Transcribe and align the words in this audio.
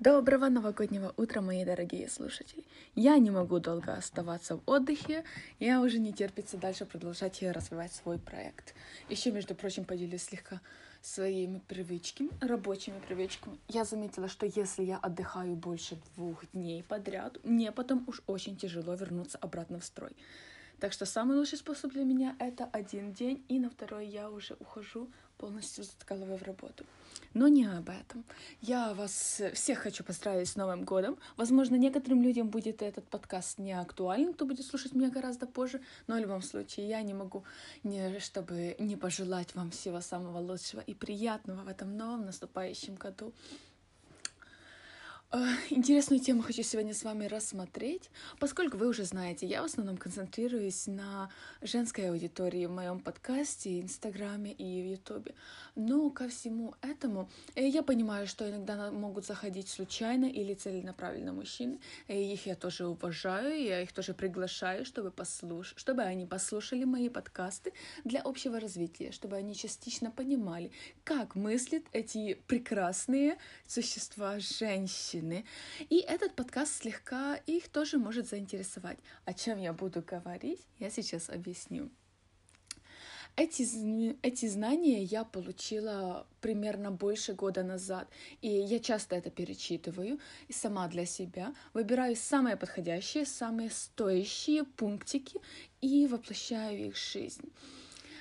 Доброго 0.00 0.48
новогоднего 0.48 1.14
утра, 1.16 1.40
мои 1.40 1.64
дорогие 1.64 2.08
слушатели! 2.08 2.64
Я 2.96 3.16
не 3.18 3.30
могу 3.30 3.60
долго 3.60 3.94
оставаться 3.94 4.56
в 4.56 4.62
отдыхе, 4.66 5.22
я 5.60 5.80
уже 5.80 6.00
не 6.00 6.12
терпится 6.12 6.56
дальше 6.56 6.84
продолжать 6.84 7.40
и 7.42 7.48
развивать 7.48 7.92
свой 7.92 8.18
проект. 8.18 8.74
Еще, 9.08 9.30
между 9.30 9.54
прочим, 9.54 9.84
поделюсь 9.84 10.24
слегка 10.24 10.60
своими 11.00 11.60
привычками, 11.68 12.30
рабочими 12.40 12.98
привычками. 13.06 13.56
Я 13.68 13.84
заметила, 13.84 14.28
что 14.28 14.46
если 14.46 14.82
я 14.82 14.98
отдыхаю 14.98 15.54
больше 15.54 15.96
двух 16.16 16.44
дней 16.52 16.82
подряд, 16.82 17.38
мне 17.44 17.70
потом 17.70 18.02
уж 18.08 18.20
очень 18.26 18.56
тяжело 18.56 18.94
вернуться 18.94 19.38
обратно 19.38 19.78
в 19.78 19.84
строй. 19.84 20.16
Так 20.80 20.92
что 20.92 21.06
самый 21.06 21.36
лучший 21.36 21.58
способ 21.58 21.92
для 21.92 22.04
меня 22.04 22.36
это 22.38 22.64
один 22.64 23.12
день, 23.12 23.44
и 23.48 23.58
на 23.58 23.70
второй 23.70 24.06
я 24.06 24.30
уже 24.30 24.54
ухожу 24.60 25.08
полностью 25.38 25.84
с 25.84 25.96
головой 26.06 26.38
в 26.38 26.42
работу. 26.42 26.84
Но 27.32 27.48
не 27.48 27.64
об 27.66 27.88
этом. 27.88 28.24
Я 28.60 28.94
вас 28.94 29.42
всех 29.54 29.80
хочу 29.80 30.04
поздравить 30.04 30.48
с 30.48 30.56
Новым 30.56 30.84
годом. 30.84 31.18
Возможно, 31.36 31.74
некоторым 31.74 32.22
людям 32.22 32.48
будет 32.48 32.80
этот 32.80 33.08
подкаст 33.08 33.58
не 33.58 33.72
актуален, 33.72 34.34
кто 34.34 34.46
будет 34.46 34.64
слушать 34.64 34.94
меня 34.94 35.10
гораздо 35.10 35.46
позже, 35.46 35.80
но 36.06 36.16
в 36.16 36.20
любом 36.20 36.42
случае 36.42 36.88
я 36.88 37.02
не 37.02 37.12
могу, 37.12 37.44
не, 37.82 38.20
чтобы 38.20 38.76
не 38.78 38.96
пожелать 38.96 39.54
вам 39.54 39.70
всего 39.70 40.00
самого 40.00 40.38
лучшего 40.38 40.80
и 40.80 40.94
приятного 40.94 41.62
в 41.62 41.68
этом 41.68 41.96
новом 41.96 42.26
наступающем 42.26 42.94
году. 42.94 43.32
Интересную 45.70 46.20
тему 46.20 46.42
хочу 46.42 46.62
сегодня 46.62 46.94
с 46.94 47.02
вами 47.02 47.24
рассмотреть, 47.24 48.08
поскольку 48.38 48.76
вы 48.76 48.86
уже 48.86 49.02
знаете, 49.02 49.46
я 49.46 49.62
в 49.62 49.64
основном 49.64 49.96
концентрируюсь 49.96 50.86
на 50.86 51.28
женской 51.60 52.08
аудитории 52.08 52.66
в 52.66 52.70
моем 52.70 53.00
подкасте, 53.00 53.80
инстаграме 53.80 54.52
и 54.52 54.82
в 54.82 54.86
ютубе. 54.92 55.34
Но 55.74 56.08
ко 56.10 56.28
всему 56.28 56.74
этому 56.82 57.28
э, 57.56 57.66
я 57.66 57.82
понимаю, 57.82 58.28
что 58.28 58.48
иногда 58.48 58.92
могут 58.92 59.26
заходить 59.26 59.68
случайно 59.68 60.26
или 60.26 60.54
целенаправленно 60.54 61.32
мужчины. 61.32 61.80
Э, 62.06 62.16
их 62.16 62.46
я 62.46 62.54
тоже 62.54 62.86
уважаю, 62.86 63.60
я 63.60 63.82
их 63.82 63.92
тоже 63.92 64.14
приглашаю, 64.14 64.84
чтобы, 64.84 65.10
послуш... 65.10 65.74
чтобы 65.76 66.02
они 66.02 66.26
послушали 66.26 66.84
мои 66.84 67.08
подкасты 67.08 67.72
для 68.04 68.20
общего 68.20 68.60
развития, 68.60 69.10
чтобы 69.10 69.34
они 69.34 69.56
частично 69.56 70.12
понимали, 70.12 70.70
как 71.02 71.34
мыслят 71.34 71.82
эти 71.92 72.34
прекрасные 72.46 73.36
существа 73.66 74.38
женщины. 75.24 75.44
И 75.90 75.98
этот 75.98 76.34
подкаст 76.34 76.82
слегка 76.82 77.36
их 77.46 77.68
тоже 77.68 77.98
может 77.98 78.28
заинтересовать. 78.28 78.98
О 79.24 79.32
чем 79.32 79.58
я 79.58 79.72
буду 79.72 80.02
говорить, 80.02 80.60
я 80.78 80.90
сейчас 80.90 81.30
объясню. 81.30 81.90
Эти, 83.36 84.16
эти 84.22 84.46
знания 84.46 85.02
я 85.02 85.24
получила 85.24 86.24
примерно 86.40 86.92
больше 86.92 87.32
года 87.32 87.64
назад, 87.64 88.08
и 88.42 88.48
я 88.48 88.78
часто 88.78 89.16
это 89.16 89.28
перечитываю 89.30 90.20
и 90.46 90.52
сама 90.52 90.86
для 90.86 91.04
себя 91.04 91.52
выбираю 91.72 92.14
самые 92.14 92.56
подходящие, 92.56 93.26
самые 93.26 93.70
стоящие 93.70 94.62
пунктики 94.62 95.40
и 95.80 96.06
воплощаю 96.06 96.86
их 96.86 96.94
в 96.94 97.12
жизнь. 97.12 97.50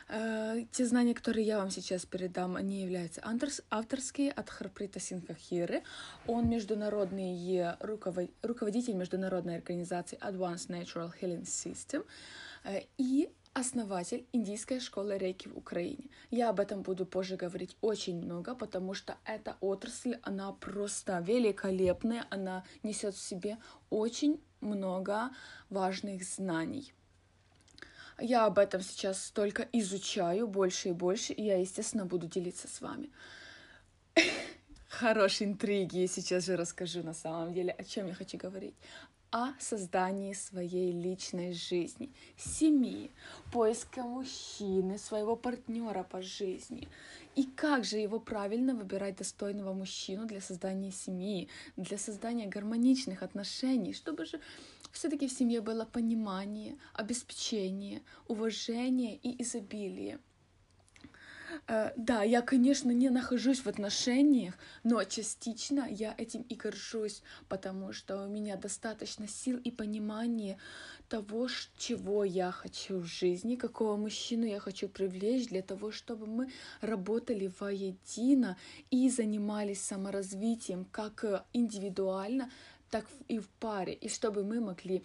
Э, 0.10 0.66
те 0.72 0.86
знания, 0.86 1.14
которые 1.14 1.46
я 1.46 1.58
вам 1.58 1.70
сейчас 1.70 2.06
передам, 2.06 2.56
они 2.56 2.82
являются 2.82 3.22
авторские 3.70 4.32
от 4.32 4.50
Харприта 4.50 5.00
Синхахиры. 5.00 5.84
Он 6.28 6.50
международный 6.50 7.76
руководитель 8.42 8.94
международной 8.94 9.58
организации 9.58 10.18
Advanced 10.20 10.70
Natural 10.70 11.12
Healing 11.22 11.44
System 11.44 12.06
э, 12.64 12.82
и 12.98 13.30
основатель 13.54 14.26
индийской 14.34 14.80
школы 14.80 15.18
рейки 15.18 15.48
в 15.48 15.58
Украине. 15.58 16.10
Я 16.32 16.50
об 16.50 16.60
этом 16.60 16.82
буду 16.82 17.06
позже 17.06 17.38
говорить 17.38 17.78
очень 17.82 18.18
много, 18.18 18.56
потому 18.56 18.94
что 18.94 19.16
эта 19.26 19.58
отрасль, 19.62 20.18
она 20.24 20.52
просто 20.54 21.20
великолепная, 21.20 22.26
она 22.30 22.64
несет 22.82 23.16
в 23.16 23.22
себе 23.22 23.58
очень 23.90 24.42
много 24.60 25.30
важных 25.70 26.24
знаний. 26.24 26.94
Я 28.20 28.46
об 28.46 28.60
этом 28.60 28.82
сейчас 28.82 29.32
только 29.32 29.68
изучаю 29.72 30.48
больше 30.48 30.90
и 30.90 30.94
больше, 30.94 31.34
и 31.34 31.44
я, 31.44 31.58
естественно, 31.58 32.06
буду 32.06 32.28
делиться 32.28 32.68
с 32.68 32.82
вами. 32.82 33.10
Хорошие 34.88 35.50
интриги 35.50 35.98
я 35.98 36.08
сейчас 36.08 36.46
же 36.46 36.56
расскажу 36.56 37.02
на 37.04 37.14
самом 37.14 37.54
деле, 37.54 37.72
о 37.72 37.84
чем 37.84 38.08
я 38.08 38.14
хочу 38.14 38.38
говорить 38.38 38.76
о 39.34 39.52
создании 39.60 40.34
своей 40.34 40.92
личной 40.92 41.54
жизни, 41.54 42.12
семьи, 42.38 43.10
поиска 43.52 44.04
мужчины, 44.04 45.00
своего 45.00 45.36
партнера 45.36 46.04
по 46.04 46.22
жизни. 46.22 46.88
И 47.36 47.44
как 47.46 47.84
же 47.84 47.98
его 47.98 48.20
правильно 48.20 48.76
выбирать 48.76 49.16
достойного 49.18 49.74
мужчину 49.74 50.26
для 50.26 50.40
создания 50.40 50.92
семьи, 50.92 51.50
для 51.78 51.98
создания 51.98 52.48
гармоничных 52.48 53.24
отношений, 53.24 53.94
чтобы 53.94 54.26
же 54.26 54.40
все-таки 54.92 55.28
в 55.28 55.32
семье 55.32 55.62
было 55.62 55.86
понимание, 55.86 56.78
обеспечение, 56.94 58.04
уважение 58.28 59.16
и 59.16 59.42
изобилие. 59.42 60.20
Э, 61.68 61.92
да, 61.98 62.24
я, 62.24 62.42
конечно, 62.42 62.92
не 62.92 63.10
нахожусь 63.10 63.60
в 63.62 63.68
отношениях, 63.68 64.56
но 64.84 65.04
частично 65.04 65.88
я 65.90 66.14
этим 66.18 66.42
и 66.44 66.56
горжусь, 66.56 67.22
потому 67.50 67.94
что 67.94 68.24
у 68.24 68.28
меня 68.28 68.56
достаточно 68.56 69.28
сил 69.28 69.58
и 69.58 69.72
понимания 69.72 70.58
того, 71.10 71.48
чего 71.78 72.24
я 72.24 72.52
хочу 72.52 73.00
в 73.00 73.06
жизни, 73.06 73.56
какого 73.56 73.96
мужчину 73.98 74.46
я 74.46 74.60
хочу 74.60 74.90
привлечь 74.90 75.48
для 75.48 75.62
того, 75.62 75.92
чтобы 75.92 76.26
мы 76.26 76.52
работали 76.82 77.52
воедино 77.60 78.58
и 78.90 79.10
занимались 79.10 79.82
саморазвитием 79.82 80.86
как 80.86 81.46
индивидуально, 81.54 82.50
так 82.90 83.06
и 83.28 83.40
в 83.40 83.48
паре, 83.50 83.94
и 83.94 84.10
чтобы 84.10 84.44
мы 84.44 84.60
могли 84.60 85.04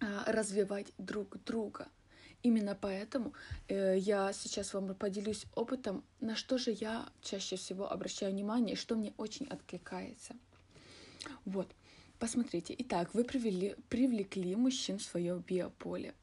а, 0.00 0.32
развивать 0.32 0.92
друг 0.98 1.42
друга. 1.44 1.88
Именно 2.42 2.74
поэтому 2.74 3.34
э, 3.68 3.96
я 3.98 4.32
сейчас 4.32 4.72
вам 4.72 4.94
поделюсь 4.94 5.44
опытом, 5.54 6.02
на 6.20 6.36
что 6.36 6.56
же 6.56 6.70
я 6.70 7.08
чаще 7.20 7.56
всего 7.56 7.90
обращаю 7.92 8.32
внимание, 8.32 8.76
что 8.76 8.96
мне 8.96 9.12
очень 9.18 9.46
откликается. 9.46 10.34
Вот, 11.44 11.68
посмотрите. 12.18 12.74
Итак, 12.78 13.12
вы 13.12 13.24
привели, 13.24 13.76
привлекли 13.90 14.56
мужчин 14.56 14.98
в 14.98 15.02
свое 15.02 15.42
биополе. 15.46 16.14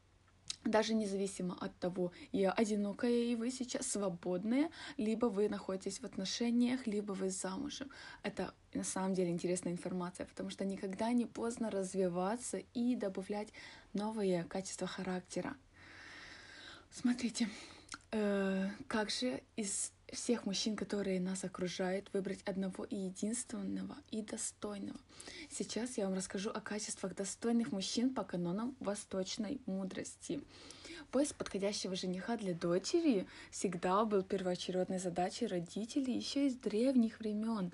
Даже 0.64 0.96
независимо 0.96 1.56
от 1.62 1.78
того, 1.78 2.12
я 2.32 2.52
одинокая 2.52 3.12
и 3.12 3.36
вы 3.36 3.52
сейчас 3.52 3.88
свободная, 3.88 4.70
либо 4.98 5.28
вы 5.28 5.48
находитесь 5.50 6.00
в 6.00 6.04
отношениях, 6.04 6.88
либо 6.88 7.14
вы 7.14 7.30
замужем. 7.30 7.90
Это 8.24 8.54
на 8.74 8.84
самом 8.84 9.14
деле 9.14 9.30
интересная 9.30 9.72
информация, 9.72 10.26
потому 10.26 10.50
что 10.50 10.66
никогда 10.66 11.12
не 11.12 11.26
поздно 11.26 11.70
развиваться 11.70 12.58
и 12.74 12.96
добавлять 12.96 13.50
новые 13.94 14.44
качества 14.44 14.88
характера. 14.88 15.56
Смотрите, 17.00 17.48
э, 18.12 18.70
как 18.88 19.12
же 19.12 19.44
из 19.56 19.92
всех 20.12 20.48
мужчин, 20.48 20.76
которые 20.76 21.20
нас 21.20 21.44
окружают, 21.44 22.10
выбрать 22.12 22.42
одного 22.44 22.86
и 22.86 22.96
единственного 22.96 23.96
и 24.10 24.24
достойного. 24.24 25.00
Сейчас 25.52 26.00
я 26.00 26.06
вам 26.06 26.16
расскажу 26.16 26.50
о 26.50 26.60
качествах 26.60 27.14
достойных 27.14 27.72
мужчин 27.72 28.16
по 28.16 28.24
канонам 28.24 28.76
восточной 28.80 29.62
мудрости. 29.68 30.42
Поиск 31.12 31.36
подходящего 31.36 31.96
жениха 31.96 32.36
для 32.36 32.56
дочери 32.56 33.28
всегда 33.52 34.04
был 34.04 34.24
первоочередной 34.24 34.98
задачей 34.98 35.46
родителей 35.46 36.16
еще 36.16 36.48
из 36.48 36.56
древних 36.56 37.20
времен. 37.20 37.74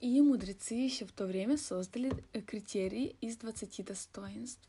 И 0.00 0.20
мудрецы 0.20 0.74
еще 0.74 1.04
в 1.04 1.12
то 1.12 1.26
время 1.26 1.58
создали 1.58 2.10
критерии 2.48 3.14
из 3.20 3.36
20 3.36 3.84
достоинств. 3.84 4.68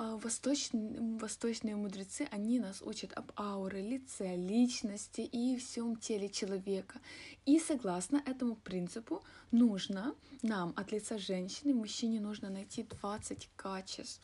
А 0.00 0.16
восточные, 0.16 1.18
восточные 1.18 1.74
мудрецы, 1.74 2.28
они 2.30 2.60
нас 2.60 2.82
учат 2.82 3.12
об 3.14 3.32
ауре, 3.36 3.82
лице, 3.82 4.36
личности 4.36 5.22
и 5.22 5.56
всем 5.56 5.96
теле 5.96 6.28
человека. 6.28 7.00
И 7.46 7.58
согласно 7.58 8.22
этому 8.24 8.54
принципу 8.54 9.24
нужно 9.50 10.14
нам 10.42 10.72
от 10.76 10.92
лица 10.92 11.18
женщины, 11.18 11.74
мужчине 11.74 12.20
нужно 12.20 12.48
найти 12.48 12.84
20 12.84 13.50
качеств. 13.56 14.22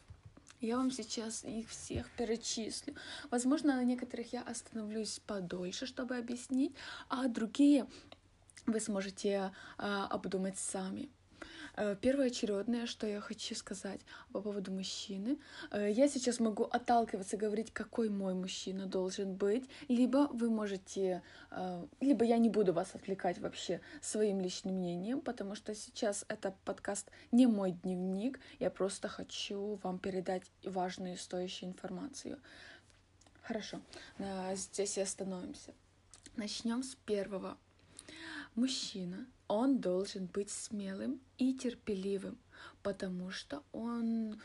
Я 0.60 0.76
вам 0.76 0.92
сейчас 0.92 1.42
их 1.44 1.68
всех 1.68 2.08
перечислю. 2.16 2.94
Возможно, 3.32 3.74
на 3.74 3.82
некоторых 3.82 4.32
я 4.32 4.42
остановлюсь 4.42 5.20
подольше, 5.26 5.86
чтобы 5.86 6.16
объяснить, 6.16 6.72
а 7.08 7.26
другие 7.26 7.88
вы 8.66 8.78
сможете 8.78 9.50
а, 9.76 10.06
обдумать 10.06 10.56
сами. 10.56 11.10
Э, 11.76 11.96
первоочередное, 12.00 12.86
что 12.86 13.06
я 13.06 13.20
хочу 13.20 13.54
сказать 13.54 14.00
по 14.32 14.40
поводу 14.40 14.70
мужчины. 14.70 15.38
Э, 15.70 15.90
я 15.90 16.08
сейчас 16.08 16.38
могу 16.38 16.64
отталкиваться, 16.64 17.36
говорить, 17.36 17.72
какой 17.72 18.08
мой 18.08 18.34
мужчина 18.34 18.86
должен 18.86 19.34
быть, 19.34 19.68
либо 19.88 20.28
вы 20.32 20.50
можете, 20.50 21.22
э, 21.50 21.86
либо 22.00 22.24
я 22.24 22.38
не 22.38 22.48
буду 22.48 22.72
вас 22.72 22.94
отвлекать 22.94 23.38
вообще 23.38 23.80
своим 24.00 24.40
личным 24.40 24.76
мнением, 24.76 25.20
потому 25.20 25.56
что 25.56 25.74
сейчас 25.74 26.24
это 26.28 26.54
подкаст 26.64 27.10
не 27.32 27.46
мой 27.46 27.72
дневник, 27.72 28.38
я 28.60 28.70
просто 28.70 29.08
хочу 29.08 29.80
вам 29.82 29.98
передать 29.98 30.44
важную 30.62 31.16
стоящую 31.16 31.70
информацию. 31.70 32.38
Хорошо, 33.42 33.80
здесь 34.54 34.96
и 34.96 35.02
остановимся. 35.02 35.74
Начнем 36.36 36.82
с 36.82 36.94
первого. 36.94 37.58
Мужчина 38.54 39.26
он 39.48 39.78
должен 39.78 40.26
быть 40.26 40.50
смелым 40.50 41.20
и 41.38 41.54
терпеливым, 41.54 42.38
потому 42.82 43.30
что 43.30 43.62
он, 43.72 44.40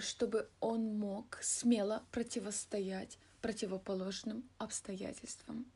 чтобы 0.00 0.48
он 0.60 0.98
мог 0.98 1.38
смело 1.42 2.04
противостоять 2.10 3.18
противоположным 3.40 4.42
обстоятельствам. 4.56 5.66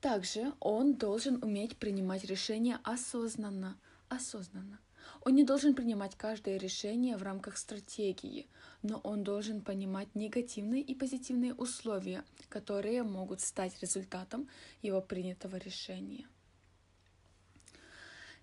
Также 0.00 0.52
он 0.60 0.94
должен 0.94 1.42
уметь 1.42 1.76
принимать 1.76 2.24
решения 2.24 2.78
осознанно, 2.84 3.76
осознанно. 4.08 4.78
Он 5.22 5.34
не 5.34 5.44
должен 5.44 5.74
принимать 5.74 6.16
каждое 6.16 6.56
решение 6.56 7.16
в 7.16 7.22
рамках 7.22 7.58
стратегии, 7.58 8.46
но 8.82 8.98
он 8.98 9.24
должен 9.24 9.60
понимать 9.60 10.14
негативные 10.14 10.82
и 10.82 10.94
позитивные 10.94 11.52
условия, 11.52 12.24
которые 12.48 13.02
могут 13.02 13.40
стать 13.40 13.80
результатом 13.82 14.48
его 14.82 15.00
принятого 15.00 15.56
решения. 15.56 16.26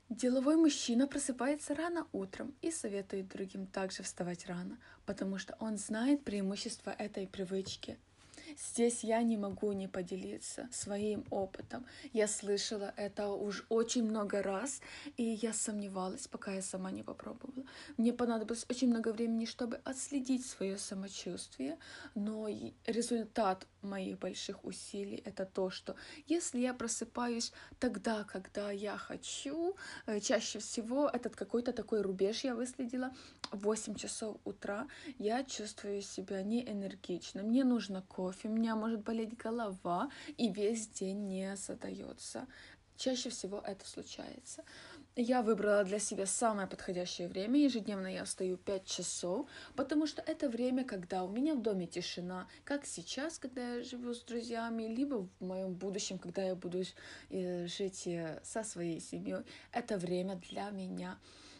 Деловой 0.09 0.55
мужчина 0.55 1.05
просыпается 1.05 1.75
рано 1.75 2.07
утром 2.13 2.55
и 2.61 2.71
советует 2.71 3.27
другим 3.27 3.67
также 3.67 4.03
вставать 4.03 4.47
рано, 4.47 4.79
потому 5.05 5.37
что 5.37 5.55
он 5.59 5.77
знает 5.77 6.23
преимущества 6.23 6.91
этой 6.91 7.27
привычки– 7.27 7.99
Здесь 8.55 9.03
я 9.03 9.21
не 9.23 9.37
могу 9.37 9.71
не 9.73 9.87
поделиться 9.87 10.69
своим 10.71 11.25
опытом. 11.29 11.85
Я 12.13 12.27
слышала 12.27 12.93
это 12.95 13.29
уже 13.29 13.63
очень 13.69 14.03
много 14.03 14.41
раз, 14.41 14.81
и 15.17 15.23
я 15.23 15.53
сомневалась, 15.53 16.27
пока 16.27 16.53
я 16.53 16.61
сама 16.61 16.91
не 16.91 17.03
попробовала. 17.03 17.65
Мне 17.97 18.13
понадобилось 18.13 18.65
очень 18.69 18.89
много 18.89 19.11
времени, 19.11 19.45
чтобы 19.45 19.77
отследить 19.83 20.45
свое 20.45 20.77
самочувствие, 20.77 21.77
но 22.15 22.47
результат 22.85 23.67
моих 23.81 24.19
больших 24.19 24.63
усилий 24.63 25.21
это 25.25 25.45
то, 25.45 25.69
что 25.69 25.95
если 26.27 26.59
я 26.59 26.73
просыпаюсь 26.73 27.53
тогда, 27.79 28.23
когда 28.23 28.71
я 28.71 28.97
хочу, 28.97 29.75
э, 30.05 30.19
чаще 30.19 30.59
всего 30.59 31.09
этот 31.09 31.35
какой-то 31.35 31.73
такой 31.73 32.01
рубеж 32.01 32.43
я 32.43 32.55
выследила, 32.55 33.11
8 33.51 33.95
часов 33.95 34.37
утра 34.45 34.87
я 35.17 35.43
чувствую 35.43 36.01
себя 36.01 36.41
неэнергично, 36.41 37.43
мне 37.43 37.63
нужно 37.63 38.01
кофе, 38.01 38.36
у 38.45 38.49
меня 38.49 38.75
может 38.75 39.01
болеть 39.01 39.37
голова, 39.37 40.09
и 40.37 40.49
весь 40.49 40.87
день 40.87 41.27
не 41.27 41.55
задается. 41.55 42.47
Чаще 42.97 43.29
всего 43.29 43.59
это 43.59 43.87
случается. 43.87 44.63
Я 45.15 45.41
выбрала 45.41 45.83
для 45.83 45.97
себя 45.97 46.27
самое 46.27 46.67
подходящее 46.67 47.27
время. 47.27 47.59
Ежедневно 47.59 48.07
я 48.07 48.23
встаю 48.23 48.57
5 48.57 48.85
часов, 48.85 49.47
потому 49.75 50.05
что 50.05 50.21
это 50.21 50.47
время, 50.47 50.83
когда 50.83 51.23
у 51.23 51.27
меня 51.27 51.55
в 51.55 51.61
доме 51.61 51.87
тишина, 51.87 52.47
как 52.63 52.85
сейчас, 52.85 53.39
когда 53.39 53.75
я 53.75 53.83
живу 53.83 54.13
с 54.13 54.21
друзьями, 54.21 54.83
либо 54.83 55.27
в 55.39 55.43
моем 55.43 55.73
будущем, 55.73 56.19
когда 56.19 56.43
я 56.43 56.55
буду 56.55 56.83
э, 57.29 57.65
жить 57.67 58.05
э, 58.05 58.39
со 58.43 58.63
своей 58.63 58.99
семьей. 58.99 59.43
Это 59.71 59.97
время 59.97 60.35
для 60.51 60.69
меня. 60.69 61.17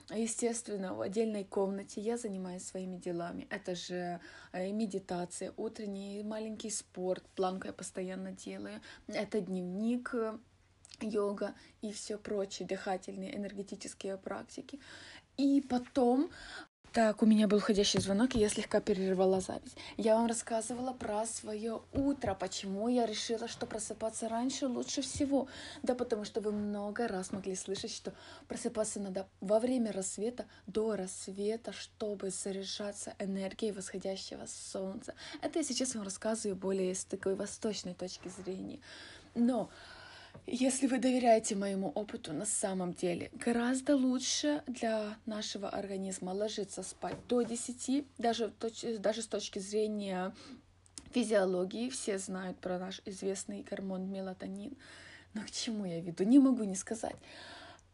Естественно, 0.10 0.94
в 0.94 1.02
отдельной 1.02 1.44
комнате 1.44 2.00
я 2.00 2.18
занимаюсь 2.18 2.64
своими 2.64 2.96
делами. 2.96 3.46
Это 3.50 3.76
же 3.76 4.22
э, 4.54 4.72
медитация, 4.72 5.54
утренний 5.58 6.24
маленький 6.24 6.70
спорт, 6.70 7.26
планку 7.36 7.68
я 7.68 7.74
постоянно 7.74 8.32
делаю. 8.32 8.80
Это 9.08 9.42
дневник, 9.42 10.16
йога 11.02 11.56
и 11.82 11.92
все 11.92 12.18
прочие 12.18 12.68
дыхательные 12.68 13.36
энергетические 13.36 14.18
практики. 14.18 14.80
И 15.36 15.62
потом 15.62 16.30
так, 16.94 17.22
у 17.22 17.26
меня 17.26 17.48
был 17.48 17.60
входящий 17.60 18.00
звонок, 18.00 18.36
и 18.36 18.40
я 18.40 18.50
слегка 18.50 18.80
перервала 18.82 19.40
запись. 19.42 19.76
Я 19.98 20.16
вам 20.16 20.28
рассказывала 20.28 20.94
про 20.94 21.26
свое 21.26 21.82
утро, 21.94 22.34
почему 22.34 22.88
я 22.88 23.06
решила, 23.06 23.48
что 23.48 23.66
просыпаться 23.66 24.28
раньше 24.30 24.68
лучше 24.68 25.02
всего. 25.02 25.48
Да 25.84 25.96
потому 25.96 26.26
что 26.26 26.42
вы 26.42 26.52
много 26.52 27.08
раз 27.08 27.32
могли 27.32 27.56
слышать, 27.56 27.92
что 27.92 28.14
просыпаться 28.48 29.00
надо 29.00 29.28
во 29.42 29.60
время 29.60 29.92
рассвета, 29.92 30.46
до 30.66 30.96
рассвета, 30.96 31.72
чтобы 31.74 32.30
заряжаться 32.30 33.14
энергией 33.20 33.72
восходящего 33.72 34.46
солнца. 34.48 35.14
Это 35.42 35.60
я 35.60 35.66
сейчас 35.66 35.94
вам 35.94 36.04
рассказываю 36.04 36.56
более 36.56 36.96
с 36.96 37.06
такой 37.06 37.36
восточной 37.36 37.94
точки 37.94 38.30
зрения. 38.30 38.80
Но 39.36 39.70
если 40.46 40.88
вы 40.88 41.00
доверяете 41.00 41.56
моему 41.56 41.90
опыту, 41.90 42.34
на 42.34 42.46
самом 42.46 42.94
деле 42.94 43.32
гораздо 43.34 43.96
лучше 43.96 44.64
для 44.68 45.18
нашего 45.26 45.70
организма 45.70 46.32
ложиться 46.32 46.84
спать 46.84 47.18
до 47.28 47.42
10, 47.42 48.06
даже, 48.18 48.54
даже 49.00 49.22
с 49.22 49.28
точки 49.28 49.60
зрения 49.60 50.34
физиологии, 51.14 51.90
все 51.90 52.20
знают 52.20 52.58
про 52.60 52.78
наш 52.78 53.02
известный 53.06 53.64
гормон 53.64 54.12
мелатонин. 54.12 54.78
Но 55.34 55.42
к 55.42 55.52
чему 55.52 55.86
я 55.86 56.00
веду? 56.00 56.24
Не 56.24 56.40
могу 56.40 56.64
не 56.64 56.76
сказать. 56.76 57.16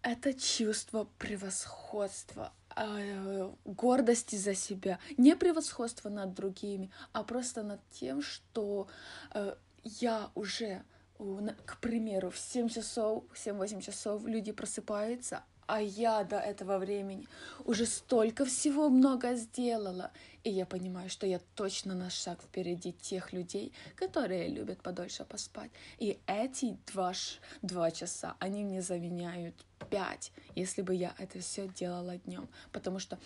Это 0.01 0.33
чувство 0.33 1.07
превосходства, 1.17 2.51
а, 2.69 3.53
гордости 3.63 4.35
за 4.35 4.53
себя, 4.53 4.99
не 5.17 5.35
превосходство 5.35 6.09
над 6.09 6.33
другими, 6.33 6.91
а 7.13 7.23
просто 7.23 7.63
над 7.63 7.79
тем, 7.91 8.21
что 8.21 8.87
э, 9.33 9.55
я 9.83 10.29
уже 10.35 10.83
к 11.17 11.79
примеру, 11.79 12.29
в 12.29 12.37
7 12.37 12.69
часов, 12.69 13.23
7-8 13.33 13.81
часов 13.81 14.25
люди 14.25 14.51
просыпаются, 14.51 15.43
а 15.67 15.81
я 15.81 16.23
до 16.23 16.37
этого 16.37 16.77
времени 16.77 17.27
уже 17.65 17.85
столько 17.85 18.45
всего 18.45 18.89
много 18.89 19.35
сделала. 19.35 20.11
И 20.43 20.49
я 20.49 20.65
понимаю, 20.65 21.09
что 21.09 21.25
я 21.25 21.39
точно 21.55 21.95
на 21.95 22.09
шаг 22.09 22.41
впереди 22.41 22.91
тех 22.91 23.31
людей, 23.31 23.71
которые 23.95 24.49
любят 24.49 24.81
подольше 24.81 25.23
поспать. 25.23 25.71
И 25.99 26.19
эти 26.27 26.77
два, 26.91 27.13
два 27.61 27.91
часа, 27.91 28.35
они 28.39 28.63
мне 28.63 28.81
заменяют 28.81 29.55
пять, 29.89 30.31
если 30.55 30.81
бы 30.81 30.93
я 30.95 31.13
это 31.17 31.39
все 31.39 31.67
делала 31.67 32.17
днем. 32.17 32.49
Потому 32.71 32.99
что 32.99 33.17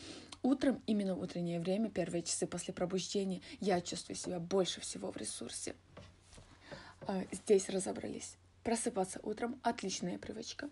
утром, 0.44 0.82
именно 0.86 1.16
в 1.16 1.22
утреннее 1.22 1.60
время, 1.60 1.90
первые 1.90 2.22
часы 2.22 2.46
после 2.46 2.74
пробуждения, 2.74 3.42
я 3.60 3.82
чувствую 3.82 4.16
себя 4.16 4.40
больше 4.40 4.82
всего 4.82 5.12
в 5.12 5.18
ресурсе. 5.18 5.76
А, 7.08 7.24
здесь 7.32 7.70
разобрались. 7.70 8.36
Просыпаться 8.64 9.22
утром– 9.24 9.60
отличная 9.64 10.20
привычка. 10.20 10.70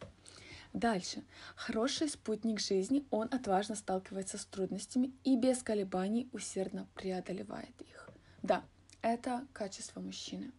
Дальше. 0.74 1.24
Хороший 1.56 2.10
спутник 2.10 2.60
жизни, 2.60 3.06
он 3.10 3.30
отважно 3.32 3.76
сталкивается 3.76 4.38
с 4.38 4.46
трудностями 4.46 5.14
и 5.24 5.38
без 5.38 5.64
колебаний 5.64 6.28
усердно 6.34 6.90
преодолевает 6.94 7.82
их. 7.82 8.10
Да, 8.44 8.66
это 9.02 9.48
качество 9.54 10.02
мужчины. 10.02 10.52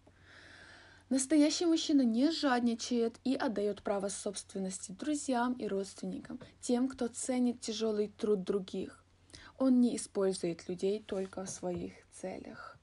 Настоящий 1.10 1.66
мужчина 1.66 2.00
не 2.00 2.30
жадничает 2.30 3.20
и 3.22 3.34
отдает 3.34 3.82
право 3.82 4.08
собственности 4.08 4.92
друзьям 4.92 5.52
и 5.52 5.66
родственникам, 5.68 6.40
тем, 6.62 6.88
кто 6.88 7.08
ценит 7.08 7.60
тяжелый 7.60 8.08
труд 8.08 8.44
других. 8.44 9.04
Он 9.58 9.82
не 9.82 9.96
использует 9.96 10.66
людей 10.70 11.02
только 11.02 11.44
в 11.44 11.50
своих 11.50 11.92
целях. 12.12 12.78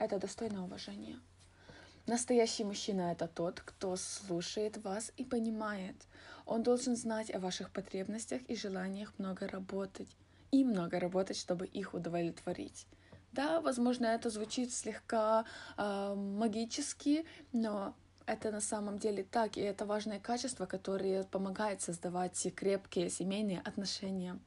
Это 0.00 0.18
достойно 0.18 0.64
уважения. 0.64 1.20
Настоящий 2.06 2.64
мужчина— 2.64 3.12
это 3.12 3.26
тот, 3.26 3.60
кто 3.60 3.96
слушает 3.96 4.76
вас 4.84 5.10
и 5.16 5.24
понимает. 5.24 5.96
Он 6.44 6.62
должен 6.62 6.96
знать 6.96 7.34
о 7.34 7.38
ваших 7.38 7.70
потребностях 7.70 8.42
и 8.42 8.56
желаниях 8.56 9.14
много 9.18 9.48
работать. 9.48 10.14
И 10.50 10.64
много 10.64 11.00
работать, 11.00 11.38
чтобы 11.38 11.66
их 11.66 11.94
удовлетворить. 11.94 12.86
Да, 13.32 13.60
возможно, 13.62 14.06
это 14.06 14.28
звучит 14.28 14.72
слегка 14.72 15.46
э, 15.78 16.14
магически, 16.14 17.24
но 17.52 17.96
это 18.26 18.50
на 18.50 18.60
самом 18.60 18.98
деле 18.98 19.24
так, 19.24 19.56
и 19.56 19.60
это 19.60 19.86
важное 19.86 20.20
качество, 20.20 20.66
которое 20.66 21.24
помогает 21.24 21.80
создавать 21.80 22.46
крепкие 22.54 23.10
семейные 23.10 23.60
отношения. 23.60 24.38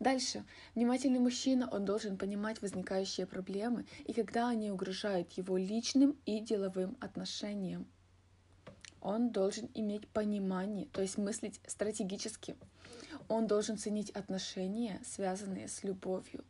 Дальше. 0.00 0.44
Внимательный 0.76 1.18
мужчина, 1.18 1.68
он 1.70 1.84
должен 1.84 2.16
понимать 2.16 2.62
возникающие 2.62 3.26
проблемы 3.26 3.84
и 4.04 4.12
когда 4.12 4.48
они 4.48 4.70
угрожают 4.70 5.32
его 5.32 5.56
личным 5.56 6.16
и 6.24 6.38
деловым 6.38 6.96
отношениям. 7.00 7.86
Он 9.00 9.30
должен 9.30 9.68
иметь 9.74 10.06
понимание, 10.08 10.86
то 10.92 11.02
есть 11.02 11.18
мыслить 11.18 11.60
стратегически. 11.66 12.56
Он 13.28 13.46
должен 13.46 13.76
ценить 13.76 14.10
отношения, 14.10 15.00
связанные 15.04 15.68
с 15.68 15.82
любовью. 15.82 16.44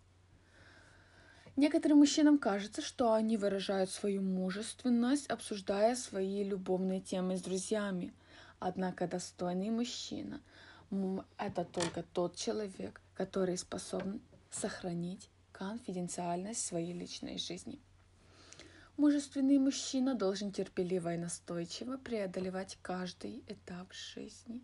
Некоторым 1.56 1.98
мужчинам 1.98 2.38
кажется, 2.38 2.82
что 2.82 3.14
они 3.14 3.36
выражают 3.36 3.90
свою 3.90 4.22
мужественность, 4.22 5.26
обсуждая 5.26 5.96
свои 5.96 6.44
любовные 6.44 7.00
темы 7.00 7.36
с 7.36 7.42
друзьями. 7.42 8.12
Однако 8.60 9.08
достойный 9.08 9.70
мужчина— 9.70 10.40
это 11.38 11.64
только 11.64 12.04
тот 12.12 12.36
человек, 12.36 13.00
который 13.18 13.58
способен 13.58 14.20
сохранить 14.48 15.28
конфиденциальность 15.50 16.64
своей 16.64 16.92
личной 16.92 17.36
жизни. 17.36 17.80
Мужественный 18.96 19.58
мужчина 19.58 20.14
должен 20.14 20.52
терпеливо 20.52 21.14
и 21.14 21.18
настойчиво 21.18 21.96
преодолевать 21.96 22.78
каждый 22.80 23.42
этап 23.48 23.92
жизни. 23.92 24.62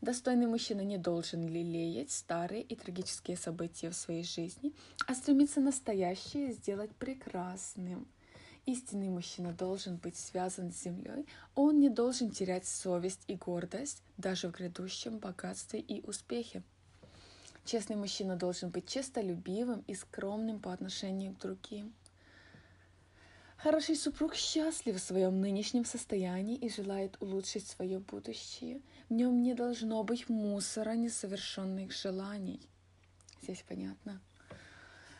Достойный 0.00 0.46
мужчина 0.46 0.80
не 0.80 0.96
должен 0.96 1.46
лелеять 1.46 2.10
старые 2.10 2.62
и 2.62 2.74
трагические 2.74 3.36
события 3.36 3.90
в 3.90 3.96
своей 3.96 4.24
жизни, 4.24 4.72
а 5.06 5.14
стремиться 5.14 5.60
настоящее 5.60 6.52
сделать 6.52 6.94
прекрасным. 6.96 8.08
Истинный 8.64 9.10
мужчина 9.10 9.52
должен 9.52 9.96
быть 9.96 10.16
связан 10.16 10.72
с 10.72 10.84
землей, 10.84 11.26
он 11.54 11.80
не 11.80 11.90
должен 11.90 12.30
терять 12.30 12.66
совесть 12.66 13.24
и 13.26 13.34
гордость 13.34 14.02
даже 14.16 14.48
в 14.48 14.52
грядущем 14.52 15.18
богатстве 15.18 15.80
и 15.80 16.00
успехе. 16.06 16.62
Честный 17.68 17.96
мужчина 17.96 18.34
должен 18.34 18.70
быть 18.70 18.88
честолюбивым 18.88 19.84
и 19.86 19.94
скромным 19.94 20.58
по 20.58 20.72
отношению 20.72 21.34
к 21.34 21.38
другим. 21.38 21.92
Хороший 23.58 23.94
супруг 23.94 24.34
счастлив 24.34 24.96
в 24.96 25.04
своем 25.04 25.42
нынешнем 25.42 25.84
состоянии 25.84 26.56
и 26.56 26.70
желает 26.70 27.20
улучшить 27.20 27.66
свое 27.66 27.98
будущее. 27.98 28.80
В 29.10 29.12
нем 29.12 29.42
не 29.42 29.52
должно 29.52 30.02
быть 30.02 30.30
мусора 30.30 30.92
несовершенных 30.92 31.92
желаний. 31.92 32.58
Здесь 33.42 33.62
понятно. 33.68 34.18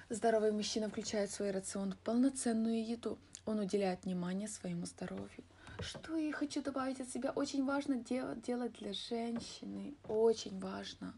Здоровый 0.09 0.51
мужчина 0.51 0.89
включает 0.89 1.29
в 1.29 1.35
свой 1.35 1.51
рацион 1.51 1.97
полноценную 2.03 2.83
еду. 2.83 3.19
Он 3.45 3.59
уделяет 3.59 4.07
внимание 4.07 4.49
своему 4.49 4.87
здоровью. 4.87 5.45
Что 5.81 6.17
я 6.17 6.33
хочу 6.33 6.63
добавить 6.63 6.99
от 6.99 7.11
себя? 7.11 7.31
Очень 7.31 7.67
важно 7.67 7.97
делать, 7.97 8.41
делать 8.41 8.73
для 8.79 8.95
женщины. 8.95 9.97
Очень 10.09 10.59
важно. 10.59 11.13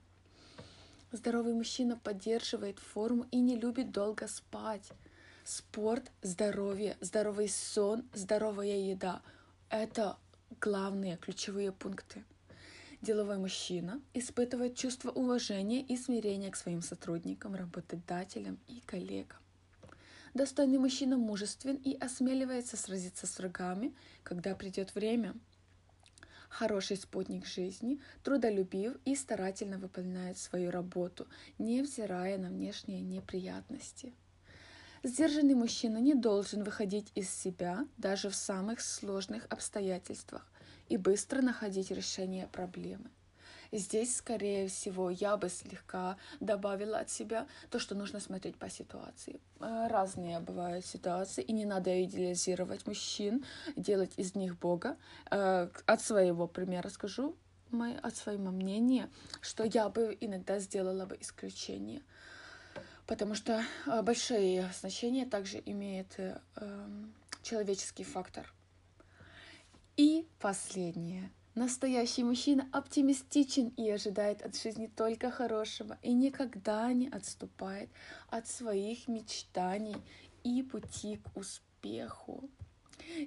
Здоровый 1.13 1.55
мужчина 1.55 1.97
поддерживает 1.97 2.79
форму 2.79 3.27
и 3.33 3.41
не 3.41 3.57
любит 3.57 3.91
долго 3.91 4.29
спать. 4.29 4.93
Спорт, 5.43 6.13
здоровье, 6.23 6.97
здоровый 7.01 7.49
сон, 7.49 8.05
здоровая 8.15 8.77
еда– 8.77 9.21
это 9.71 10.17
главные 10.61 11.17
ключевые 11.17 11.73
пункты. 11.73 12.23
Деловой 13.03 13.39
мужчина 13.39 14.01
испытывает 14.15 14.77
чувство 14.77 15.11
уважения 15.11 15.83
и 15.83 15.97
смирения 15.97 16.51
к 16.53 16.57
своим 16.57 16.81
сотрудникам, 16.81 17.57
работодателям 17.57 18.61
и 18.69 18.81
коллегам. 18.87 19.39
Достойный 20.33 20.79
мужчина 20.79 21.17
мужествен 21.17 21.75
и 21.75 21.97
осмеливается 21.97 22.77
сразиться 22.77 23.27
с 23.27 23.37
врагами, 23.37 23.93
когда 24.23 24.55
придет 24.55 24.95
время– 24.95 25.35
хороший 26.51 26.99
спутник 26.99 27.47
жизни, 27.47 27.99
трудолюбив 28.23 28.97
и 29.07 29.15
старательно 29.17 29.79
выполняет 29.79 30.37
свою 30.37 30.71
работу, 30.71 31.27
невзирая 31.59 32.37
на 32.37 32.49
внешние 32.49 33.01
неприятности. 33.01 34.13
Сдержанный 35.03 35.55
мужчина 35.55 35.97
не 35.97 36.13
должен 36.13 36.63
выходить 36.63 37.11
из 37.15 37.31
себя 37.31 37.87
даже 37.97 38.29
в 38.29 38.35
самых 38.35 38.83
сложных 38.83 39.47
обстоятельствах 39.49 40.47
и 40.91 40.99
быстро 40.99 41.41
находить 41.41 41.91
решение 41.91 42.49
проблемы. 42.49 43.11
Здесь, 43.73 44.17
скорее 44.17 44.67
всего, 44.67 45.11
я 45.11 45.37
бы 45.37 45.49
слегка 45.49 46.17
добавила 46.41 46.99
от 46.99 47.11
себя 47.11 47.47
то, 47.71 47.79
что 47.79 47.95
нужно 47.95 48.19
смотреть 48.19 48.57
по 48.57 48.69
ситуации. 48.69 49.41
Э, 49.61 49.87
разные 49.89 50.41
бывают 50.41 50.85
ситуации, 50.85 51.43
и 51.43 51.53
не 51.53 51.65
надо 51.65 52.03
идеализировать 52.05 52.87
мужчин, 52.87 53.45
делать 53.77 54.13
из 54.17 54.35
них 54.35 54.59
Бога. 54.59 54.97
Э, 55.31 55.69
от 55.87 56.01
своего 56.01 56.49
примера 56.49 56.89
скажу, 56.89 57.37
от 58.03 58.17
своего 58.17 58.51
мнения, 58.51 59.09
что 59.41 59.63
я 59.63 59.89
бы 59.89 60.17
иногда 60.21 60.59
сделала 60.59 61.07
бы 61.07 61.17
исключение. 61.21 62.03
Потому 63.07 63.37
что 63.37 63.63
э, 63.87 64.03
большое 64.03 64.69
значение 64.81 65.27
также 65.27 65.63
имеет 65.65 66.19
эм, 66.19 67.15
человеческий 67.43 68.03
фактор. 68.03 68.53
И 69.97 70.27
последнее– 70.41 71.31
Настоящий 71.61 72.25
мужчина 72.25 72.67
оптимистичен 72.73 73.69
и 73.77 73.91
ожидает 73.91 74.41
от 74.41 74.57
жизни 74.57 74.87
только 74.87 75.31
хорошего 75.31 75.99
и 76.01 76.15
никогда 76.15 76.91
не 76.91 77.07
отступает 77.09 77.91
от 78.31 78.49
своих 78.49 79.09
мечтаний 79.09 79.97
и 80.43 80.63
пути 80.63 81.19
к 81.19 81.37
успеху. 81.37 82.49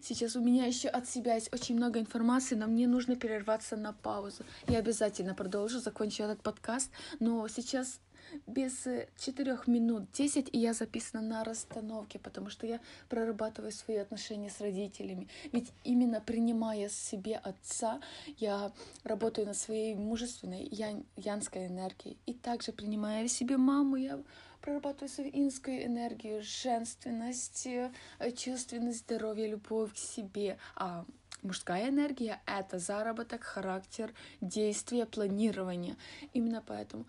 Сейчас 0.02 0.36
у 0.36 0.42
меня 0.42 0.66
еще 0.66 0.88
от 0.88 1.08
себя 1.08 1.36
есть 1.36 1.54
очень 1.54 1.76
много 1.76 2.00
информации, 2.00 2.56
но 2.56 2.66
мне 2.66 2.88
нужно 2.88 3.16
перерваться 3.16 3.78
на 3.78 3.94
паузу. 3.94 4.44
Я 4.68 4.80
обязательно 4.80 5.36
продолжу, 5.36 5.78
закончу 5.78 6.24
этот 6.24 6.42
подкаст, 6.42 6.90
но 7.20 7.48
сейчас 7.48 8.00
без 8.48 8.86
э, 8.88 9.08
четырех 9.18 9.68
минут 9.68 10.12
десять 10.12 10.50
и 10.52 10.60
я 10.60 10.74
записана 10.74 11.22
на 11.22 11.44
расстановке, 11.44 12.20
потому 12.20 12.50
что 12.50 12.68
я 12.68 12.80
прорабатываю 13.10 13.72
свои 13.72 13.98
отношения 13.98 14.50
с 14.50 14.62
родителями. 14.62 15.28
Ведь 15.52 15.72
именно 15.84 16.22
принимая 16.22 16.90
себе 16.90 17.38
отца, 17.38 18.02
я 18.38 18.72
работаю 19.04 19.48
над 19.48 19.58
своей 19.58 19.96
мужественной 19.96 20.64
ян, 20.72 21.06
янской 21.16 21.68
энергией. 21.68 22.18
И 22.26 22.34
также 22.34 22.72
принимая 22.72 23.28
себе 23.28 23.58
маму, 23.58 23.96
я 23.96 24.20
прорабатываю 24.62 25.10
свою 25.10 25.30
инскую 25.34 25.86
энергию, 25.86 26.42
женственность, 26.42 27.68
э, 27.68 27.92
чувственность, 28.36 29.00
здоровье, 29.00 29.48
любовь 29.48 29.94
к 29.94 29.98
себе. 29.98 30.58
А 30.76 31.06
Мужская 31.44 31.90
энергия— 31.90 32.42
это 32.46 32.80
заработок, 32.80 33.44
характер, 33.44 34.14
действие, 34.40 35.06
планирование. 35.06 35.98
Именно 36.32 36.64
поэтому 36.66 37.06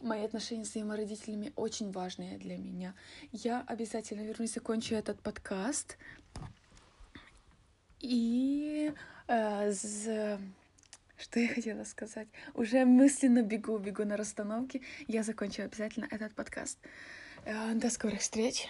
мои 0.00 0.24
отношения 0.24 0.64
с 0.64 0.70
своими 0.70 0.94
родителями 0.94 1.52
очень 1.56 1.90
важные 1.92 2.38
для 2.38 2.56
меня. 2.56 2.94
Я 3.32 3.64
обязательно 3.66 4.22
вернусь, 4.22 4.54
закончу 4.54 4.94
этот 4.94 5.20
подкаст. 5.20 5.96
И 8.00 8.92
э, 9.26 9.72
з... 9.72 10.38
что 11.18 11.40
я 11.40 11.48
хотела 11.48 11.84
сказать? 11.84 12.28
Уже 12.54 12.84
мысленно 12.84 13.42
бегу, 13.42 13.78
бегу 13.78 14.04
на 14.04 14.16
расстановке. 14.16 14.80
Я 15.08 15.22
закончу 15.22 15.62
обязательно 15.62 16.06
этот 16.10 16.34
подкаст. 16.34 16.78
Э, 17.44 17.74
до 17.74 17.90
скорых 17.90 18.20
встреч! 18.20 18.68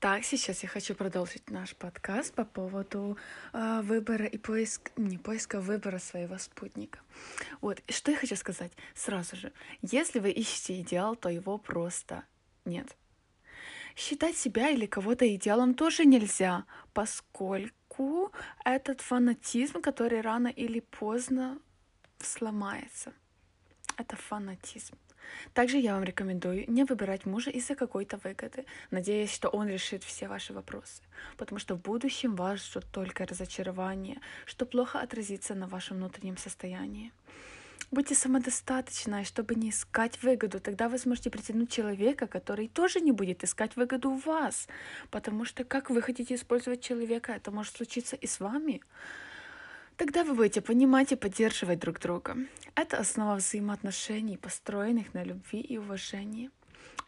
Так, 0.00 0.24
сейчас 0.24 0.62
я 0.62 0.68
хочу 0.68 0.94
продолжить 0.94 1.50
наш 1.50 1.74
подкаст 1.74 2.32
по 2.32 2.44
поводу 2.44 3.18
э, 3.52 3.80
выбора 3.82 4.26
и 4.26 4.38
поиска, 4.38 4.92
не 4.96 5.18
поиска, 5.18 5.60
выбора 5.60 5.98
своего 5.98 6.38
спутника. 6.38 7.00
Вот, 7.60 7.82
что 7.88 8.12
я 8.12 8.16
хочу 8.16 8.36
сказать 8.36 8.70
сразу 8.94 9.34
же. 9.34 9.52
Если 9.82 10.20
вы 10.20 10.30
ищете 10.30 10.80
идеал, 10.82 11.16
то 11.16 11.28
его 11.28 11.58
просто 11.58 12.22
нет. 12.64 12.96
Считать 13.96 14.36
себя 14.36 14.70
или 14.70 14.86
кого-то 14.86 15.34
идеалом 15.34 15.74
тоже 15.74 16.04
нельзя, 16.04 16.64
поскольку 16.94 18.30
этот 18.64 19.00
фанатизм, 19.00 19.80
который 19.80 20.20
рано 20.20 20.46
или 20.46 20.78
поздно 20.78 21.58
сломается. 22.20 23.12
Это 23.96 24.14
фанатизм. 24.14 24.96
Также 25.54 25.78
я 25.78 25.94
вам 25.94 26.04
рекомендую 26.04 26.64
не 26.68 26.84
выбирать 26.84 27.26
мужа 27.26 27.50
из-за 27.50 27.74
какой-то 27.74 28.18
выгоды, 28.18 28.64
надеясь, 28.90 29.32
что 29.32 29.48
он 29.48 29.68
решит 29.68 30.04
все 30.04 30.28
ваши 30.28 30.52
вопросы, 30.52 31.02
потому 31.36 31.58
что 31.58 31.74
в 31.74 31.80
будущем 31.80 32.36
вас 32.36 32.64
ждет 32.64 32.86
только 32.92 33.26
разочарование, 33.26 34.20
что 34.46 34.66
плохо 34.66 35.00
отразится 35.00 35.54
на 35.54 35.66
вашем 35.66 35.98
внутреннем 35.98 36.36
состоянии. 36.36 37.12
Будьте 37.90 38.14
самодостаточной, 38.14 39.24
чтобы 39.24 39.54
не 39.54 39.70
искать 39.70 40.22
выгоду. 40.22 40.60
Тогда 40.60 40.90
вы 40.90 40.98
сможете 40.98 41.30
притянуть 41.30 41.72
человека, 41.72 42.26
который 42.26 42.68
тоже 42.68 43.00
не 43.00 43.12
будет 43.12 43.44
искать 43.44 43.76
выгоду 43.76 44.10
в 44.10 44.26
вас. 44.26 44.68
Потому 45.10 45.46
что 45.46 45.64
как 45.64 45.88
вы 45.88 46.02
хотите 46.02 46.34
использовать 46.34 46.82
человека, 46.82 47.32
это 47.32 47.50
может 47.50 47.74
случиться 47.74 48.14
и 48.14 48.26
с 48.26 48.40
вами. 48.40 48.82
Тогда 49.98 50.22
вы 50.22 50.34
будете 50.34 50.60
понимать 50.60 51.10
и 51.10 51.16
поддерживать 51.16 51.80
друг 51.80 51.98
друга. 51.98 52.36
Это 52.76 52.98
основа 52.98 53.34
взаимоотношений, 53.34 54.36
построенных 54.36 55.12
на 55.12 55.24
любви 55.24 55.60
и 55.60 55.76
уважении. 55.76 56.52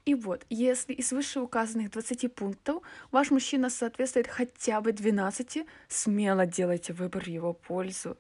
И 0.07 0.17
вот, 0.17 0.45
если 0.51 0.95
из 0.95 1.13
вышеуказанных 1.13 1.93
20 1.93 2.35
пунктов 2.35 2.83
ваш 3.13 3.31
мужчина 3.31 3.71
соответствует 3.71 4.27
хотя 4.27 4.81
бы 4.81 4.91
12, 4.91 5.67
смело 5.87 6.47
делайте 6.47 6.93
выбор 6.93 7.23
в 7.23 7.29
его 7.29 7.53
пользу. 7.53 8.17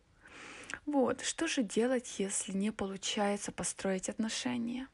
Вот, 0.86 1.22
что 1.22 1.48
же 1.48 1.64
делать, 1.64 2.14
если 2.18 2.52
не 2.52 2.70
получается 2.70 3.50
построить 3.50 4.08
отношения? 4.08 4.86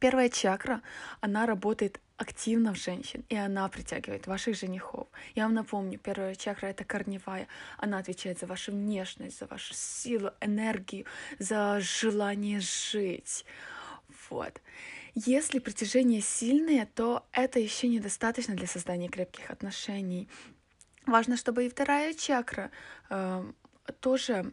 Первая 0.00 0.28
чакра, 0.28 0.82
она 1.22 1.46
работает 1.46 1.98
активно 2.22 2.72
в 2.72 2.78
женщин, 2.78 3.24
и 3.28 3.36
она 3.36 3.68
притягивает 3.68 4.26
ваших 4.26 4.56
женихов. 4.56 5.08
Я 5.34 5.44
вам 5.44 5.54
напомню, 5.54 5.98
первая 5.98 6.34
чакра— 6.34 6.66
это 6.68 6.84
корневая. 6.84 7.46
Она 7.78 7.98
отвечает 7.98 8.38
за 8.38 8.46
вашу 8.46 8.72
внешность, 8.72 9.38
за 9.38 9.46
вашу 9.46 9.74
силу, 9.74 10.30
энергию, 10.40 11.04
за 11.38 11.80
желание 11.80 12.60
жить. 12.60 13.44
Вот. 14.30 14.62
Если 15.14 15.58
притяжение 15.58 16.22
сильное, 16.22 16.86
то 16.94 17.26
это 17.32 17.58
еще 17.58 17.88
недостаточно 17.88 18.54
для 18.54 18.66
создания 18.66 19.08
крепких 19.08 19.50
отношений. 19.50 20.28
Важно, 21.06 21.36
чтобы 21.36 21.66
и 21.66 21.68
вторая 21.68 22.14
чакра 22.14 22.70
э, 23.10 23.44
тоже 24.00 24.52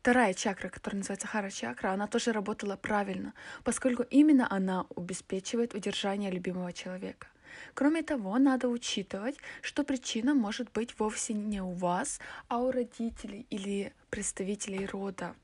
вторая 0.00 0.34
чакра, 0.34 0.68
которая 0.68 0.98
называется 0.98 1.26
хара-чакра, 1.26 1.90
она 1.90 2.06
тоже 2.06 2.32
работала 2.32 2.76
правильно, 2.76 3.34
поскольку 3.64 4.02
именно 4.04 4.46
она 4.50 4.86
обеспечивает 4.96 5.74
удержание 5.74 6.30
любимого 6.30 6.72
человека. 6.72 7.26
Кроме 7.74 8.02
того, 8.02 8.38
надо 8.38 8.68
учитывать, 8.68 9.36
что 9.60 9.84
причина 9.84 10.34
может 10.34 10.70
быть 10.72 10.98
вовсе 10.98 11.34
не 11.34 11.60
у 11.60 11.72
вас, 11.72 12.20
а 12.48 12.58
у 12.58 12.70
родителей 12.70 13.46
или 13.50 13.92
представителей 14.08 14.86
рода. 14.86 15.34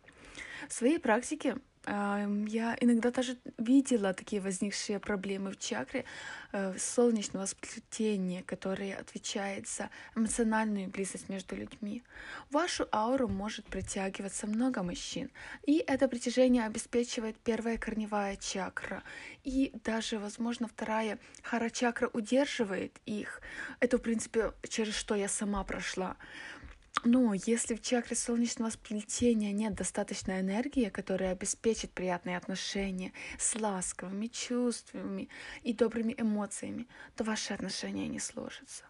В 0.69 0.73
своей 0.73 0.99
практике 0.99 1.57
Я 1.87 2.77
иногда 2.81 3.13
даже 3.13 3.37
видела 3.59 4.13
такие 4.13 4.43
возникшие 4.43 4.99
проблемы 4.99 5.53
в 5.53 5.59
чакре 5.59 6.05
э, 6.51 6.77
солнечного 6.77 7.47
сплетения, 7.47 8.43
которое 8.43 8.97
отвечает 8.97 9.69
за 9.69 9.91
эмоциональную 10.17 10.89
близость 10.89 11.29
между 11.29 11.55
людьми. 11.55 12.03
Вашу 12.51 12.89
ауру 12.93 13.29
может 13.29 13.67
притягиваться 13.67 14.49
много 14.49 14.83
мужчин, 14.83 15.31
и 15.63 15.85
это 15.87 16.09
притяжение 16.09 16.65
обеспечивает 16.65 17.37
первая 17.37 17.79
корневая 17.79 18.35
чакра, 18.35 19.05
и 19.45 19.71
даже, 19.85 20.19
возможно, 20.19 20.67
вторая 20.67 21.21
хара-чакра 21.45 22.11
удерживает 22.13 22.99
их. 23.07 23.41
Это, 23.79 23.99
в 23.99 24.03
принципе, 24.03 24.53
через 24.69 24.95
что 24.97 25.15
я 25.15 25.29
сама 25.29 25.63
прошла. 25.63 26.17
Но 27.05 27.35
если 27.35 27.75
в 27.75 27.83
чакре 27.83 28.17
солнечного 28.17 28.71
сплетения 28.71 29.53
нет 29.53 29.75
достаточной 29.75 30.41
энергии, 30.41 30.89
которая 30.89 31.33
обеспечит 31.33 31.93
приятные 31.93 32.37
отношения 32.37 33.13
с 33.39 33.55
ласковыми 33.55 34.27
чувствами 34.27 35.29
и 35.63 35.73
добрыми 35.73 36.15
эмоциями, 36.17 36.89
то 37.15 37.25
ваши 37.25 37.55
отношения 37.55 38.09
не 38.09 38.19
сложатся. 38.19 38.85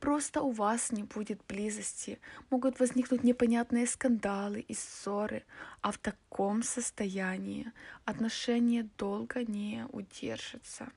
Просто 0.00 0.40
у 0.40 0.50
вас 0.50 0.92
не 0.92 1.02
будет 1.02 1.42
близости, 1.46 2.18
могут 2.48 2.80
возникнуть 2.80 3.22
непонятные 3.22 3.86
скандалы 3.86 4.60
и 4.60 4.74
ссоры, 4.74 5.44
а 5.82 5.92
в 5.92 5.98
таком 5.98 6.62
состоянии 6.62 7.70
отношения 8.06 8.88
долго 8.96 9.44
не 9.44 9.86
удержатся. 9.92 10.90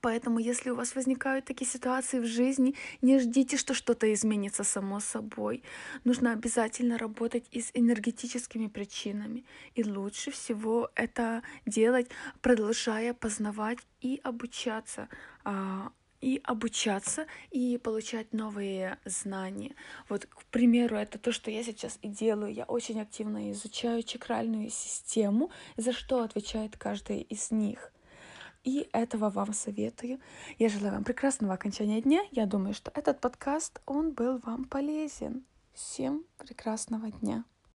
Поэтому, 0.00 0.40
если 0.40 0.70
у 0.70 0.74
вас 0.74 0.96
возникают 0.96 1.44
такие 1.44 1.70
ситуации 1.70 2.18
в 2.18 2.26
жизни, 2.26 2.74
не 3.02 3.20
ждите, 3.20 3.56
что 3.56 3.72
что-то 3.72 4.12
изменится 4.12 4.64
само 4.64 4.98
собой. 5.00 5.62
Нужно 6.04 6.32
обязательно 6.32 6.98
работать 6.98 7.44
и 7.52 7.60
с 7.60 7.70
энергетическими 7.72 8.66
причинами. 8.66 9.44
И 9.74 9.84
лучше 9.84 10.32
всего 10.32 10.90
это 10.96 11.42
делать, 11.66 12.08
продолжая 12.40 13.14
познавать 13.14 13.78
и 14.00 14.20
обучаться 14.24 15.08
а, 15.44 15.92
и 16.22 16.40
обучаться, 16.44 17.26
и 17.50 17.78
получать 17.78 18.32
новые 18.32 18.98
знания. 19.04 19.74
Вот, 20.08 20.26
к 20.26 20.44
примеру, 20.46 20.96
это 20.96 21.18
то, 21.18 21.32
что 21.32 21.50
я 21.50 21.62
сейчас 21.64 21.98
и 22.00 22.08
делаю. 22.08 22.54
Я 22.54 22.64
очень 22.64 23.00
активно 23.00 23.50
изучаю 23.50 24.02
чакральную 24.04 24.70
систему, 24.70 25.50
за 25.76 25.92
что 25.92 26.22
отвечает 26.22 26.76
каждый 26.76 27.22
из 27.22 27.50
них. 27.50 27.92
И 28.64 28.88
этого 28.92 29.30
вам 29.30 29.52
советую. 29.52 30.20
Я 30.58 30.68
желаю 30.68 30.94
вам 30.94 31.04
прекрасного 31.04 31.54
окончания 31.54 32.00
дня. 32.00 32.22
Я 32.30 32.46
думаю, 32.46 32.74
что 32.74 32.92
этот 32.94 33.20
подкаст, 33.20 33.80
он 33.86 34.12
был 34.12 34.38
вам 34.38 34.64
полезен. 34.64 35.44
Всем 35.74 36.24
прекрасного 36.38 37.10
дня. 37.10 37.44